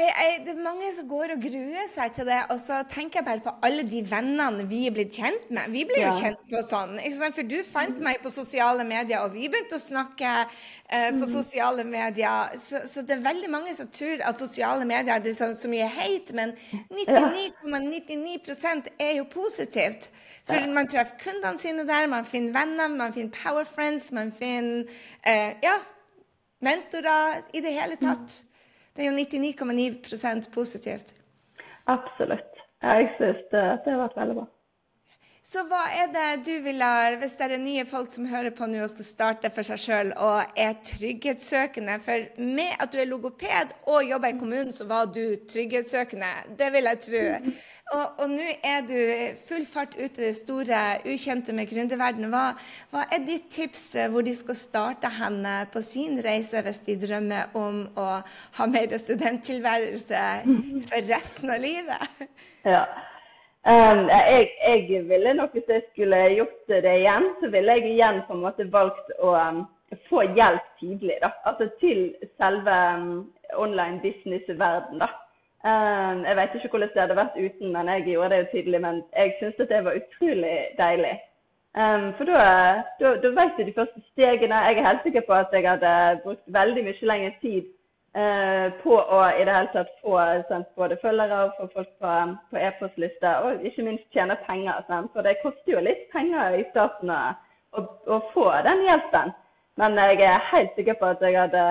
[0.00, 3.20] Jeg, jeg, det er mange som går og gruer seg til det, og så tenker
[3.20, 5.72] jeg bare på alle de vennene vi er blitt kjent med.
[5.74, 6.94] Vi ble jo kjent på sånn.
[7.34, 11.32] For du fant meg på sosiale medier, og vi begynte å snakke eh, på mm.
[11.32, 12.54] sosiale medier.
[12.60, 15.88] Så, så, det er veldig mange som tror at sosiale medier er så, så mye
[15.90, 16.54] hate, men
[16.94, 18.20] 99,99
[18.54, 20.10] ,99 er jo positivt.
[20.48, 24.86] For man treffer kundene sine der, man finner venner, man finner power friends, man finner
[25.26, 25.80] eh, ja,
[26.62, 28.44] mentorer i det hele tatt.
[28.96, 31.14] Det er jo 99,9% positivt.
[31.86, 32.64] Absolutt.
[32.82, 34.48] Jeg syns det, det har vært veldig bra.
[35.50, 38.68] Så hva er det du vil ha, hvis det er nye folk som hører på
[38.68, 41.96] nå og skal starte for seg sjøl og er trygghetssøkende?
[42.04, 46.28] For med at du er logoped og jobber i kommunen, så var du trygghetssøkende.
[46.60, 47.24] Det vil jeg tro.
[47.90, 48.98] Og, og nå er du
[49.48, 52.30] full fart ut i det store, ukjente med gründerverdenen.
[52.30, 52.52] Hva,
[52.92, 56.94] hva, er ditt tips eh, hvor de skal starte henne på sin reise hvis de
[57.02, 58.08] drømmer om å
[58.58, 60.22] ha mer studenttilværelse
[60.92, 62.06] for resten av livet?
[62.60, 62.82] Ja.
[63.64, 68.20] Um, jeg, jeg, ville nok, hvis jeg skulle gjort det igjen, så ville jeg igjen
[68.26, 69.62] på en måte valgt å um,
[70.10, 71.16] få hjelp tidlig.
[71.24, 73.08] da, Altså til selve um,
[73.56, 75.00] online business-verden.
[75.00, 75.08] da.
[75.64, 78.80] Um, jeg vet ikke hvordan det hadde vært uten, men jeg gjorde det jo tydelig.
[78.80, 81.16] Men jeg syns at det var utrolig deilig.
[81.80, 82.38] Um, for da,
[83.00, 84.62] da, da vet du de første stegene.
[84.66, 87.66] Jeg er helt sikker på at jeg hadde brukt veldig mye lengre tid
[88.16, 90.16] uh, på å i det hele tatt få
[90.48, 92.14] sendt både følgere og få folk på,
[92.50, 94.80] på e-postliste, og ikke minst tjene penger.
[94.88, 95.12] Sant?
[95.12, 97.20] For det koster jo litt penger i starten å,
[97.76, 97.84] å,
[98.16, 99.36] å få den hjelpen.
[99.76, 101.66] Men jeg er helt sikker på at jeg hadde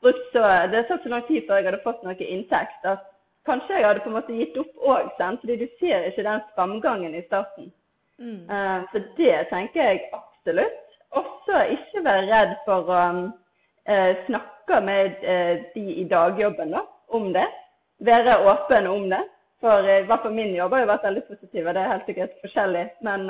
[0.00, 2.80] brukt så Det tok så lang tid før jeg hadde fått noe inntekt.
[2.84, 3.04] at
[3.46, 7.14] kanskje jeg hadde på en måte gitt opp òg, fordi du ser ikke den framgangen
[7.14, 7.70] i starten.
[8.18, 8.42] Mm.
[8.50, 10.82] Uh, så det tenker jeg absolutt.
[11.10, 17.32] Også ikke være redd for å uh, snakke med uh, de i dagjobben da, om
[17.36, 17.46] det.
[18.04, 19.22] Være åpen om det.
[19.60, 22.08] For i hvert fall min jobb har jo vært veldig positiv, og det er helt
[22.10, 22.82] sikkert forskjellig.
[23.06, 23.22] Men,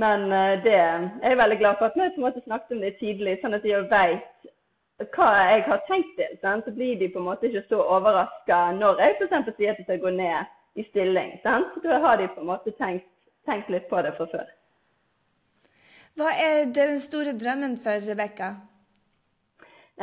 [0.00, 0.22] men
[0.64, 3.34] det er jeg veldig glad for at vi på en måte snakket om det tidlig,
[3.42, 4.48] sånn at de vet
[4.96, 6.64] hva jeg har tenkt til, sant?
[6.64, 9.50] så blir de på en måte ikke så overraska når jeg f.eks.
[9.56, 11.34] sier at de skal gå ned i stilling.
[11.42, 11.76] Sant?
[11.84, 13.08] Da har de på en måte tenkt,
[13.48, 14.48] tenkt litt på det fra før.
[16.16, 18.54] Hva er den store drømmen for Rebekka?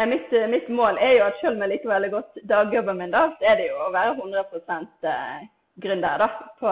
[0.10, 3.27] Mitt, mitt, mål er jo at selv om jeg liker veldig godt dagjobben min, da,
[3.38, 5.43] så er det jo å være 100 eh,
[5.86, 6.29] gründer da,
[6.62, 6.71] på,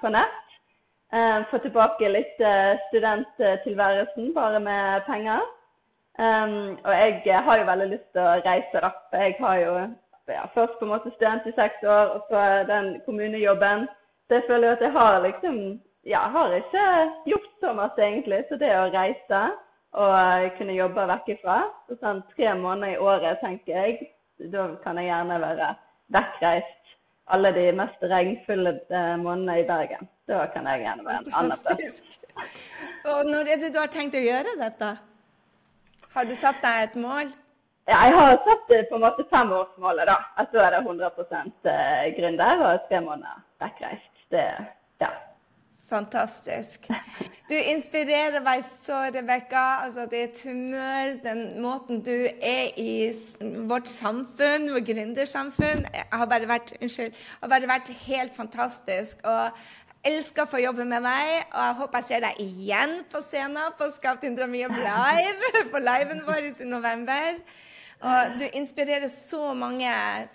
[0.00, 0.54] på nett.
[1.12, 5.44] Eh, få tilbake litt eh, studenttilværelsen bare med penger.
[6.20, 8.90] Um, og jeg har jo veldig lyst til å reise, da.
[9.16, 9.72] Jeg har jo
[10.28, 13.86] ja, først på en måte student i seks år, og så den kommunejobben.
[14.28, 15.56] Så jeg føler jo at jeg har liksom
[16.04, 16.84] Ja, har ikke
[17.30, 18.40] gjort så masse, egentlig.
[18.48, 19.42] Så det å reise
[19.92, 24.08] og kunne jobbe vekk ifra så sånn tre måneder i året, tenker jeg,
[24.50, 25.68] da kan jeg gjerne være
[26.16, 26.96] vekkreist
[27.30, 30.10] alle de mest regnfulle eh, månedene i Bergen.
[30.26, 32.02] Da kan jeg gjerne være en annen plass.
[33.12, 34.90] Og når er det du har tenkt å gjøre dette?
[36.14, 37.32] Har du satt deg et mål?
[37.88, 40.18] Ja, jeg har satt på en måte femårsmålet, da.
[40.38, 41.08] At da er det 100
[41.72, 44.10] eh, gründer og tre måneder vekkreist.
[44.30, 44.44] Det,
[45.02, 45.10] ja.
[45.92, 46.86] Fantastisk.
[47.50, 49.64] Du inspirerer meg så, Rebekka.
[49.86, 53.10] Altså, ditt humør, den måten du er i
[53.68, 59.20] vårt samfunn, vårt gründersamfunn, har bare vært, unnskyld, har bare vært helt fantastisk.
[59.24, 59.64] Og
[60.06, 63.76] elsker å få jobbe med deg, og jeg håper jeg ser deg igjen på scenen
[63.78, 67.38] på Skap din drøm jobb live, på liven vår i november.
[68.02, 69.92] Og du inspirerer så mange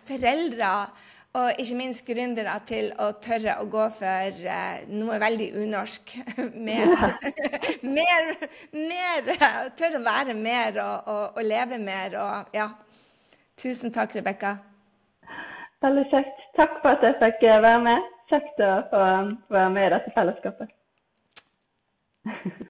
[0.07, 0.71] foreldre
[1.37, 6.15] og ikke minst gründere til å tørre å gå for uh, noe veldig unorsk.
[6.69, 6.93] mer,
[7.83, 8.31] mer,
[8.71, 9.29] mer
[9.77, 12.15] Tørre å være mer og, og, og, leve mer.
[12.23, 12.71] Og ja.
[13.59, 14.55] Tusen takk, Rebekka.
[15.83, 16.45] Veldig kjekt.
[16.57, 19.03] Takk for at jeg fikk være med kjekt å få
[19.53, 20.73] være med i dette fellesskapet.